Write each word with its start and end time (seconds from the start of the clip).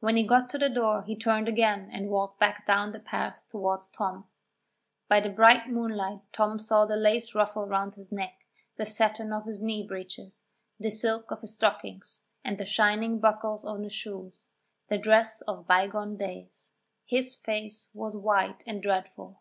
When 0.00 0.16
he 0.16 0.26
got 0.26 0.50
to 0.50 0.58
the 0.58 0.68
door 0.68 1.04
he 1.04 1.14
turned 1.14 1.46
again 1.46 1.90
and 1.92 2.10
walked 2.10 2.40
back 2.40 2.66
down 2.66 2.90
the 2.90 2.98
path 2.98 3.44
towards 3.48 3.86
Tom. 3.86 4.26
By 5.06 5.20
the 5.20 5.30
bright 5.30 5.68
moonlight 5.68 6.22
Tom 6.32 6.58
saw 6.58 6.86
the 6.86 6.96
lace 6.96 7.36
ruffle 7.36 7.66
round 7.68 7.94
his 7.94 8.10
neck, 8.10 8.34
the 8.78 8.84
satin 8.84 9.32
of 9.32 9.44
his 9.46 9.62
knee 9.62 9.86
breeches, 9.86 10.44
the 10.80 10.90
silk 10.90 11.30
of 11.30 11.40
his 11.42 11.54
stockings, 11.54 12.24
and 12.42 12.58
the 12.58 12.66
shining 12.66 13.20
buckles 13.20 13.64
on 13.64 13.84
his 13.84 13.92
shoes 13.92 14.48
the 14.88 14.98
dress 14.98 15.40
of 15.42 15.68
bygone 15.68 16.16
days. 16.16 16.74
His 17.06 17.36
face 17.36 17.90
was 17.94 18.16
white 18.16 18.64
and 18.66 18.82
dreadful. 18.82 19.40